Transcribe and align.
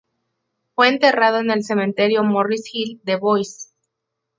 Fue 0.73 0.87
enterrado 0.89 1.37
en 1.41 1.51
el 1.51 1.63
Cementerio 1.63 2.23
Morris 2.23 2.63
Hill 2.73 2.99
de 3.03 3.17
Boise. 3.17 3.69